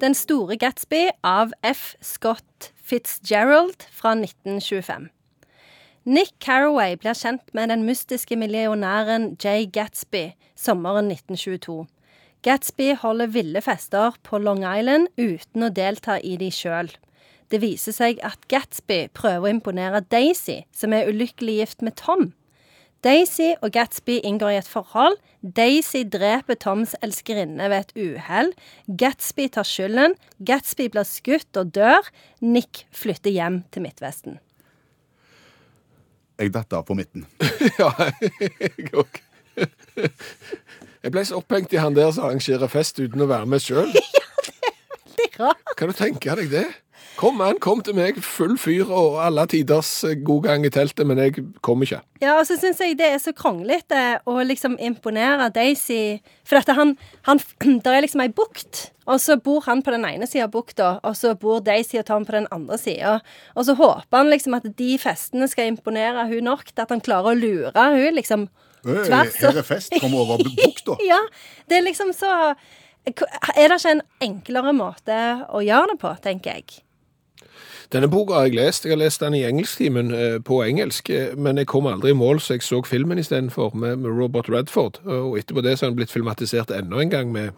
Den 0.00 0.14
store 0.14 0.56
Gatsby 0.56 1.10
av 1.22 1.50
F. 1.62 1.94
Scott 2.00 2.72
Fitzgerald 2.82 3.82
fra 3.92 4.14
1925. 4.14 5.10
Nick 6.04 6.38
Carraway 6.40 6.96
blir 6.96 7.12
kjent 7.12 7.52
med 7.52 7.68
den 7.68 7.84
mystiske 7.84 8.38
millionæren 8.40 9.34
Jay 9.44 9.66
Gatsby 9.68 10.30
sommeren 10.56 11.10
1922. 11.12 11.84
Gatsby 12.40 12.94
holder 13.02 13.26
ville 13.26 13.60
fester 13.60 14.16
på 14.24 14.40
Long 14.40 14.64
Island 14.64 15.12
uten 15.20 15.68
å 15.68 15.68
delta 15.68 16.16
i 16.24 16.38
de 16.40 16.48
sjøl. 16.48 16.88
Det 17.52 17.60
viser 17.60 17.92
seg 17.92 18.24
at 18.24 18.48
Gatsby 18.48 19.02
prøver 19.12 19.50
å 19.50 19.52
imponere 19.52 20.00
Daisy, 20.00 20.62
som 20.72 20.96
er 20.96 21.12
ulykkelig 21.12 21.58
gift 21.60 21.84
med 21.84 22.00
Tom. 22.00 22.30
Daisy 23.00 23.54
og 23.64 23.72
Gatsby 23.72 24.18
inngår 24.28 24.52
i 24.52 24.58
et 24.60 24.68
forhold. 24.68 25.16
Daisy 25.40 26.02
dreper 26.12 26.58
Toms 26.60 26.92
elskerinne 27.00 27.70
ved 27.72 27.86
et 27.86 27.94
uhell. 27.96 28.52
Gatsby 29.00 29.46
tar 29.48 29.64
skylden. 29.64 30.18
Gatsby 30.44 30.90
blir 30.92 31.08
skutt 31.08 31.56
og 31.56 31.72
dør. 31.72 32.10
Nick 32.44 32.84
flytter 32.92 33.32
hjem 33.32 33.62
til 33.72 33.86
Midtvesten. 33.86 34.36
Jeg 36.40 36.52
datt 36.52 36.76
av 36.76 36.84
på 36.88 36.96
midten. 36.96 37.24
ja, 37.80 37.88
jeg 38.60 38.92
òg. 38.96 39.18
Jeg 41.00 41.12
ble 41.12 41.24
så 41.24 41.40
opphengt 41.40 41.72
i 41.72 41.80
han 41.80 41.96
der 41.96 42.12
som 42.16 42.28
arrangerer 42.28 42.68
fest 42.68 43.00
uten 43.00 43.24
å 43.24 43.28
være 43.28 43.48
med 43.48 43.64
sjøl. 43.64 43.88
Det 43.96 44.04
er 44.04 45.08
veldig 45.16 45.28
rart. 45.40 45.74
Kan 45.76 45.88
du 45.92 45.96
tenke 45.96 46.36
deg 46.36 46.52
det? 46.52 46.66
Kom 47.20 47.42
an, 47.44 47.58
kom 47.60 47.82
til 47.84 47.92
meg, 47.98 48.16
full 48.24 48.54
fyr 48.56 48.88
og 48.88 49.18
alle 49.20 49.42
tiders 49.52 49.90
god 50.24 50.46
gang 50.46 50.62
i 50.64 50.70
teltet, 50.72 51.04
men 51.04 51.18
jeg 51.20 51.42
kom 51.60 51.82
ikke. 51.84 51.98
Ja, 52.22 52.38
og 52.38 52.46
så 52.48 52.56
syns 52.56 52.80
jeg 52.80 52.96
det 52.96 53.10
er 53.12 53.20
så 53.20 53.34
kronglete 53.36 54.22
å 54.24 54.38
liksom 54.40 54.78
imponere 54.80 55.50
Daisy. 55.52 56.22
For 56.48 56.56
dette, 56.56 56.78
han, 56.78 56.94
han 57.28 57.42
Der 57.84 57.98
er 57.98 58.06
liksom 58.06 58.24
ei 58.24 58.30
bukt, 58.32 58.86
og 59.04 59.20
så 59.20 59.36
bor 59.36 59.60
han 59.68 59.84
på 59.84 59.92
den 59.92 60.08
ene 60.08 60.24
sida 60.30 60.48
av 60.48 60.54
bukta, 60.56 60.94
og 61.04 61.12
så 61.18 61.34
bor 61.36 61.60
Daisy 61.66 62.00
og 62.00 62.08
Tom 62.08 62.24
på 62.24 62.38
den 62.38 62.48
andre 62.56 62.80
sida. 62.80 63.18
Og 63.52 63.68
så 63.68 63.76
håper 63.76 64.22
han 64.22 64.32
liksom 64.32 64.56
at 64.56 64.72
de 64.80 64.90
festene 65.04 65.52
skal 65.52 65.68
imponere 65.74 66.24
hun 66.32 66.48
nok 66.48 66.70
til 66.72 66.88
at 66.88 66.96
han 66.96 67.04
klarer 67.04 67.34
å 67.34 67.38
lure 67.44 67.88
hun 68.00 68.16
liksom 68.16 68.48
tvers. 68.80 69.40
Her 69.44 69.60
er 69.60 69.72
fest, 69.76 70.00
kom 70.00 70.16
over 70.16 70.40
bukta. 70.40 70.96
Ja, 71.12 71.20
det 71.68 71.82
er 71.82 71.90
liksom 71.90 72.16
så 72.16 72.54
Er 73.04 73.68
det 73.68 73.76
ikke 73.76 73.98
en 73.98 74.06
enklere 74.24 74.72
måte 74.76 75.18
å 75.52 75.60
gjøre 75.64 75.92
det 75.92 76.00
på, 76.00 76.16
tenker 76.24 76.56
jeg. 76.62 76.80
Denne 77.90 78.06
boka 78.10 78.36
har 78.38 78.46
jeg 78.46 78.54
lest. 78.54 78.84
Jeg 78.86 78.94
har 78.94 79.00
lest 79.00 79.20
den 79.20 79.34
i 79.34 79.42
engelsktimen 79.48 80.12
eh, 80.14 80.36
på 80.46 80.60
engelsk, 80.62 81.10
eh, 81.10 81.32
men 81.34 81.58
jeg 81.58 81.66
kom 81.66 81.88
aldri 81.90 82.12
i 82.14 82.18
mål, 82.18 82.38
så 82.40 82.54
jeg 82.54 82.62
så 82.62 82.78
filmen 82.86 83.18
istedenfor, 83.18 83.74
med, 83.74 83.96
med 84.04 84.14
Robert 84.14 84.50
Redford. 84.50 85.00
Og 85.06 85.38
etterpå 85.40 85.64
det 85.66 85.78
så 85.78 85.86
har 85.86 85.90
den 85.90 85.98
blitt 85.98 86.14
filmatisert 86.14 86.70
enda 86.70 87.00
en 87.02 87.10
gang 87.10 87.32
med, 87.34 87.50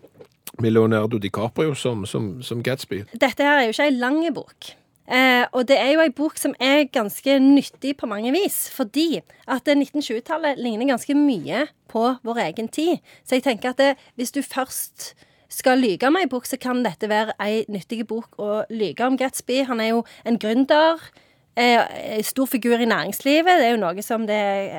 med 0.58 0.72
Leonardo 0.72 1.20
DiCaprio 1.20 1.74
som, 1.74 2.06
som, 2.06 2.38
som 2.42 2.62
Gatsby. 2.64 3.02
Dette 3.12 3.44
her 3.44 3.58
er 3.58 3.68
jo 3.68 3.74
ikke 3.76 3.90
ei 3.90 3.98
lang 3.98 4.22
bok. 4.34 4.72
Eh, 5.12 5.44
og 5.52 5.66
det 5.68 5.76
er 5.76 5.90
jo 5.92 6.04
ei 6.04 6.14
bok 6.14 6.38
som 6.40 6.54
er 6.62 6.86
ganske 6.88 7.36
nyttig 7.42 7.96
på 8.00 8.08
mange 8.08 8.32
vis. 8.32 8.70
Fordi 8.72 9.20
at 9.44 9.68
1920-tallet 9.68 10.62
ligner 10.62 10.94
ganske 10.94 11.16
mye 11.18 11.66
på 11.92 12.06
vår 12.24 12.40
egen 12.46 12.72
tid. 12.72 13.04
Så 13.20 13.36
jeg 13.36 13.44
tenker 13.44 13.74
at 13.74 13.82
det, 13.82 13.92
hvis 14.16 14.32
du 14.32 14.40
først 14.40 15.12
skal 15.52 15.82
lyge 15.82 16.08
om 16.08 16.16
ei 16.20 16.28
bok, 16.30 16.48
så 16.48 16.58
kan 16.60 16.84
dette 16.86 17.10
være 17.10 17.36
ei 17.42 17.64
nyttig 17.72 18.06
bok 18.08 18.40
å 18.40 18.62
lyge 18.72 19.04
om 19.06 19.18
Gatsby. 19.20 19.62
Han 19.68 19.82
er 19.84 19.92
jo 19.92 20.06
en 20.24 20.40
gründer. 20.40 21.02
En 21.52 22.22
stor 22.24 22.46
figur 22.48 22.80
i 22.80 22.86
næringslivet. 22.88 23.58
Det 23.60 23.66
er 23.66 23.74
jo 23.74 23.80
noe 23.82 24.02
som 24.02 24.22
det, 24.24 24.38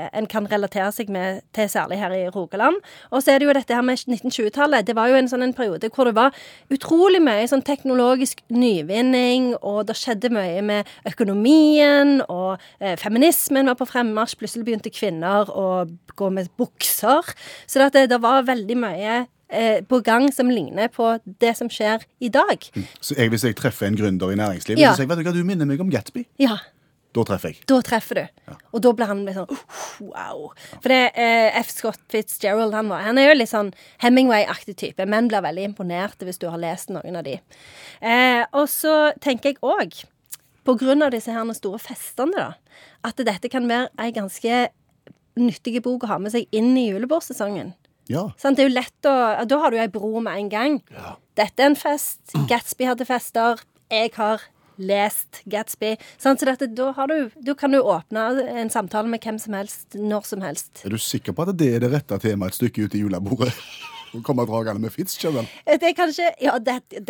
en 0.09 0.25
kan 0.25 0.47
relatere 0.49 0.89
seg 0.91 1.11
med 1.13 1.43
til, 1.53 1.67
særlig 1.69 1.99
her 2.01 2.15
i 2.17 2.31
Rogaland. 2.33 2.79
Og 3.11 3.21
så 3.21 3.35
er 3.35 3.39
det 3.39 3.45
jo 3.45 3.53
dette 3.53 3.75
her 3.77 3.85
med 3.85 4.01
1920-tallet. 4.01 4.87
Det 4.87 4.95
var 4.97 5.11
jo 5.11 5.19
en 5.19 5.29
sånn 5.29 5.45
en 5.45 5.53
periode 5.53 5.91
hvor 5.93 6.09
det 6.09 6.15
var 6.17 6.33
utrolig 6.73 7.21
mye 7.21 7.45
sånn 7.51 7.61
teknologisk 7.61 8.41
nyvinning, 8.49 9.51
og 9.61 9.83
det 9.91 9.99
skjedde 9.99 10.33
mye 10.33 10.65
med 10.65 10.89
økonomien, 11.13 12.23
og 12.25 12.57
eh, 12.79 12.97
feminismen 12.97 13.69
var 13.69 13.77
på 13.77 13.91
fremmarsj. 13.93 14.39
Plutselig 14.41 14.65
begynte 14.65 14.93
kvinner 14.97 15.53
å 15.53 15.85
gå 16.17 16.33
med 16.33 16.49
bukser. 16.57 17.35
Så 17.69 17.85
det, 17.93 18.07
det 18.09 18.21
var 18.25 18.49
veldig 18.49 18.81
mye 18.81 19.13
eh, 19.21 19.29
på 19.89 19.99
gang 20.05 20.29
som 20.33 20.49
ligner 20.49 20.89
på 20.93 21.11
det 21.43 21.55
som 21.59 21.69
skjer 21.71 22.03
i 22.23 22.29
dag. 22.33 22.63
Så 22.99 23.17
jeg, 23.17 23.29
hvis 23.33 23.43
jeg 23.45 23.57
treffer 23.59 23.87
en 23.89 23.97
gründer 23.99 24.33
i 24.33 24.37
næringslivet, 24.39 24.81
Ja. 24.81 24.91
så 24.93 25.01
sier 25.01 25.07
jeg, 25.07 25.11
vet 25.13 25.23
du 25.23 25.29
hva, 25.29 25.35
du 25.35 25.43
minner 25.47 25.69
meg 25.69 25.81
om 25.83 25.91
Gatsby. 25.93 26.25
Ja. 26.41 26.57
Da 27.13 27.21
treffer 27.29 27.51
jeg. 27.51 27.59
Da 27.69 27.77
treffer 27.85 28.17
du. 28.17 28.53
Og 28.73 28.81
da 28.81 28.91
blir 28.97 29.09
han 29.09 29.19
litt 29.27 29.37
sånn 29.37 29.51
uh, 29.53 29.65
wow. 30.01 30.47
For 30.81 30.89
det 30.89 31.11
eh, 31.13 31.59
F. 31.59 31.69
Scott 31.75 32.01
Fitzgerald 32.09 32.73
han, 32.73 32.89
var, 32.89 33.03
han 33.05 33.19
er 33.21 33.29
jo 33.29 33.35
litt 33.37 33.51
sånn 33.51 33.69
Hemingway-aktig 34.01 34.75
type. 34.81 35.05
Menn 35.05 35.29
blir 35.29 35.45
veldig 35.45 35.67
imponerte 35.69 36.25
hvis 36.25 36.41
du 36.41 36.47
har 36.49 36.57
lest 36.61 36.89
noen 36.93 37.19
av 37.19 37.27
de. 37.27 37.37
Eh, 38.01 38.41
og 38.57 38.65
så 38.71 39.11
tenker 39.21 39.53
jeg 39.53 39.61
òg, 39.61 39.99
på 40.65 40.77
grunn 40.79 41.05
av 41.05 41.13
disse 41.13 41.29
her 41.35 41.53
store 41.53 41.81
festene, 41.83 42.33
da, 42.33 42.81
at 43.05 43.21
dette 43.21 43.51
kan 43.51 43.69
være 43.69 43.91
ei 44.01 44.09
ganske 44.15 44.63
nyttig 45.37 45.81
bok 45.85 46.05
å 46.07 46.13
ha 46.15 46.19
med 46.21 46.33
seg 46.33 46.49
inn 46.55 46.73
i 46.77 46.87
julebordsesongen. 46.89 47.75
Ja. 48.11 48.29
Sånn, 48.37 48.55
Det 48.55 48.65
er 48.65 48.69
jo 48.69 48.75
lett 48.75 49.07
å 49.07 49.45
Da 49.47 49.59
har 49.59 49.71
du 49.71 49.77
ei 49.79 49.87
bro 49.87 50.19
med 50.19 50.37
en 50.37 50.49
gang. 50.49 50.81
Dette 51.35 51.63
er 51.63 51.71
en 51.71 51.75
fest. 51.79 52.19
Gatsby 52.49 52.85
hadde 52.89 53.05
fester. 53.07 53.61
Jeg 53.91 54.11
har 54.17 54.41
lest 54.77 55.43
Gatsby. 55.49 55.95
Sånn, 56.17 56.37
Så 56.37 56.45
dette, 56.49 56.67
da, 56.73 56.91
har 56.97 57.07
du, 57.07 57.31
da 57.41 57.53
kan 57.53 57.71
du 57.71 57.79
åpne 57.79 58.25
en 58.49 58.69
samtale 58.73 59.07
med 59.07 59.21
hvem 59.21 59.39
som 59.39 59.53
helst, 59.53 59.93
når 59.95 60.25
som 60.25 60.41
helst. 60.41 60.83
Er 60.85 60.89
du 60.89 60.97
sikker 60.97 61.33
på 61.33 61.45
at 61.47 61.57
det 61.57 61.75
er 61.75 61.79
det 61.85 61.91
rette 61.93 62.19
temaet 62.19 62.53
et 62.53 62.59
stykke 62.61 62.87
ut 62.87 62.95
i 62.95 63.03
julebordet? 63.03 63.53
Komme 64.21 64.45
dragende 64.45 64.81
med 64.83 64.93
Fitzgerald? 64.93 65.49
Det 65.65 65.89
er 65.89 65.95
kanskje 65.97 66.27
Ja, 66.43 66.57
det, 66.61 66.75
det, 66.91 67.05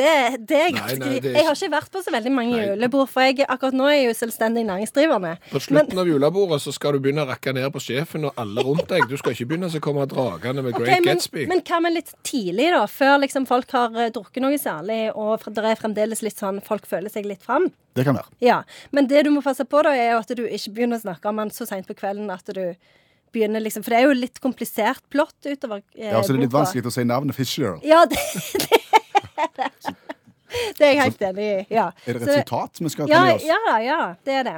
det 0.48 0.60
er 0.60 0.70
Nei, 0.78 0.96
nei, 1.02 1.10
det 1.20 1.34
er 1.34 1.40
Jeg 1.42 1.48
har 1.50 1.58
ikke 1.58 1.72
vært 1.74 1.92
på 1.92 2.04
så 2.06 2.14
veldig 2.14 2.32
mange 2.32 2.56
Nei. 2.56 2.68
julebord, 2.70 3.10
for 3.12 3.28
jeg, 3.28 3.44
akkurat 3.44 3.76
nå 3.76 3.90
er 3.90 3.98
jeg 3.98 4.06
jo 4.08 4.14
selvstendig 4.22 4.64
næringsdrivende. 4.70 5.34
På 5.52 5.62
slutten 5.64 6.00
av 6.00 6.08
julebordet 6.08 6.62
så 6.64 6.74
skal 6.76 6.96
du 6.96 7.04
begynne 7.04 7.26
å 7.26 7.30
rakke 7.34 7.54
ned 7.56 7.68
på 7.76 7.82
sjefen 7.84 8.30
og 8.30 8.40
alle 8.40 8.64
rundt 8.64 8.88
deg. 8.90 9.06
Du 9.12 9.18
skal 9.20 9.36
ikke 9.36 9.50
begynne 9.52 9.68
å 9.68 9.84
komme 9.84 10.08
dragende 10.10 10.64
med 10.64 10.78
Ok, 10.78 10.86
Great 10.86 11.04
men, 11.04 11.20
Gatsby. 11.20 11.46
men 11.52 11.64
hva 11.68 11.82
med 11.84 11.98
litt 11.98 12.16
tidlig, 12.24 12.70
da? 12.74 12.86
Før 12.88 13.20
liksom 13.26 13.48
folk 13.50 13.76
har 13.76 14.00
eh, 14.00 14.12
drukket 14.16 14.44
noe 14.46 14.60
særlig, 14.62 15.02
og 15.14 15.44
det 15.52 15.66
er 15.74 15.80
fremdeles 15.80 16.24
litt 16.26 16.40
sånn 16.40 16.62
folk 16.64 16.88
føler 16.90 17.12
seg 17.14 17.28
litt 17.30 17.44
fram? 17.44 17.68
Det 17.94 18.08
kan 18.08 18.18
være. 18.18 18.32
Ja, 18.42 18.64
Men 18.92 19.08
det 19.08 19.24
du 19.28 19.32
må 19.36 19.44
passe 19.46 19.66
på, 19.70 19.84
da, 19.86 19.94
er 19.94 20.16
at 20.18 20.32
du 20.34 20.46
ikke 20.48 20.74
begynner 20.74 20.98
å 20.98 21.04
snakke 21.04 21.30
om 21.30 21.42
han 21.44 21.52
så 21.54 21.68
seint 21.70 21.88
på 21.90 21.98
kvelden 21.98 22.32
at 22.34 22.48
du 22.56 22.64
begynner 23.34 23.64
liksom 23.64 23.84
For 23.84 23.94
det 23.96 24.00
er 24.00 24.08
jo 24.08 24.16
litt 24.18 24.40
komplisert 24.44 25.02
plott 25.14 25.36
utover 25.50 25.82
eh, 25.98 26.12
Ja, 26.12 26.22
så 26.22 26.32
det 26.34 26.40
er 26.40 26.44
litt 26.46 26.52
boka. 26.54 26.64
vanskelig 26.64 26.88
å 26.92 26.94
si 26.96 27.06
navnet 27.10 27.36
Fitzgerald. 27.38 27.84
Ja, 27.88 28.04
det, 28.10 28.20
det 28.64 28.80
er 29.44 29.54
det. 29.58 29.96
Det 30.78 30.86
er 30.86 30.92
jeg 30.94 31.00
helt 31.02 31.22
enig 31.32 31.46
i. 31.50 31.56
Ja. 31.74 31.88
Er 32.06 32.20
det 32.20 32.28
Så 32.28 32.30
et 32.36 32.44
sitat 32.46 32.82
vi 32.86 32.92
skal 32.94 33.10
ta 33.10 33.14
Ja, 33.16 33.24
med 33.26 33.40
oss? 33.40 33.46
ja, 33.50 33.58
da, 33.68 33.76
ja, 33.82 34.00
det 34.28 34.36
er 34.42 34.48
det. 34.52 34.58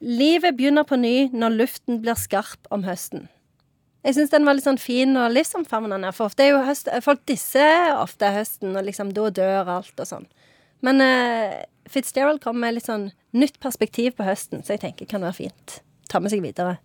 Livet 0.00 0.56
begynner 0.56 0.84
på 0.88 0.96
ny 1.00 1.14
når 1.36 1.56
luften 1.60 2.00
blir 2.04 2.16
skarp 2.20 2.68
om 2.72 2.84
høsten. 2.88 3.26
Jeg 4.04 4.16
syns 4.16 4.30
den 4.32 4.46
var 4.48 4.56
litt 4.56 4.64
sånn 4.64 4.78
fin 4.80 5.12
og 5.20 5.32
livsomfavnende. 5.34 6.08
For 6.16 6.30
ofte 6.30 6.46
er 6.46 6.54
jo 6.54 6.62
høst, 6.64 6.88
folk 7.04 7.20
disser 7.28 7.90
ofte 8.00 8.30
høsten, 8.32 8.72
og 8.80 8.86
liksom 8.86 9.10
da 9.16 9.26
dør 9.36 9.68
alt 9.76 10.00
og 10.00 10.08
sånn. 10.08 10.24
Men 10.80 11.02
eh, 11.04 11.58
Fitzgerald 11.92 12.40
kom 12.40 12.56
med 12.62 12.78
litt 12.78 12.88
sånn 12.88 13.10
nytt 13.36 13.58
perspektiv 13.60 14.14
på 14.16 14.24
høsten, 14.24 14.62
så 14.64 14.72
jeg 14.78 14.84
tenker 14.86 15.08
kan 15.10 15.20
være 15.26 15.36
fint. 15.42 15.80
Ta 16.08 16.20
med 16.24 16.32
seg 16.32 16.40
videre. 16.44 16.78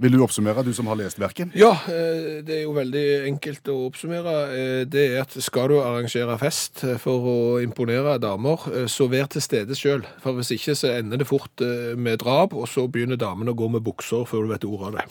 Vil 0.00 0.14
du 0.14 0.22
oppsummere, 0.24 0.62
du 0.64 0.70
som 0.72 0.86
har 0.88 0.96
lest 0.96 1.18
verken? 1.20 1.50
Ja, 1.54 1.72
eh, 1.92 2.40
det 2.46 2.54
er 2.56 2.62
jo 2.62 2.72
veldig 2.72 3.26
enkelt 3.28 3.68
å 3.68 3.74
oppsummere. 3.90 4.36
Eh, 4.56 4.84
Det 4.88 5.02
er 5.12 5.20
at 5.20 5.36
skal 5.44 5.68
du 5.68 5.74
arrangere 5.82 6.38
fest 6.40 6.80
eh, 6.84 6.96
for 6.96 7.20
å 7.28 7.60
imponere 7.62 8.16
damer, 8.18 8.56
så 8.88 9.08
vær 9.12 9.26
til 9.28 9.42
stede 9.44 9.74
sjøl. 9.76 10.00
For 10.24 10.32
hvis 10.38 10.50
ikke 10.56 10.74
så 10.78 10.88
ender 10.96 11.16
det 11.20 11.26
fort 11.28 11.60
med 11.96 12.18
drap, 12.24 12.54
og 12.56 12.68
så 12.72 12.86
begynner 12.88 13.16
damene 13.20 13.50
å 13.52 13.58
gå 13.58 13.68
med 13.68 13.84
bukser 13.84 14.24
før 14.24 14.42
du 14.46 14.48
vet 14.54 14.64
ordet 14.64 14.86
av 14.88 14.92
det. 14.96 15.04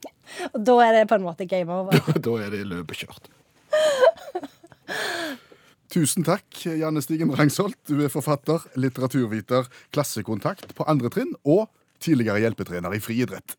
Og 0.54 0.60
da 0.62 0.78
er 0.86 0.92
det 0.94 1.08
på 1.10 1.18
en 1.18 1.26
måte 1.26 1.42
game 1.50 1.72
over. 1.74 1.90
Da 2.22 2.32
er 2.38 2.50
det 2.54 2.62
løpet 2.70 3.02
kjørt. 3.02 3.24
Tusen 5.90 6.22
takk, 6.22 6.46
Janne 6.78 7.02
Stigen 7.02 7.34
Rangsholt. 7.34 7.74
Du 7.90 7.98
er 7.98 8.06
forfatter, 8.14 8.62
litteraturviter, 8.78 9.66
klassekontakt 9.90 10.70
på 10.78 10.86
andre 10.86 11.10
trinn 11.10 11.34
og 11.42 11.66
tidligere 12.00 12.40
hjelpetrener 12.44 12.94
i 12.94 13.00
friidrett. 13.02 13.56